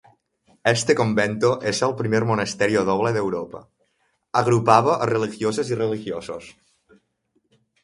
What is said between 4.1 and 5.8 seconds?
agrupaba a religiosas y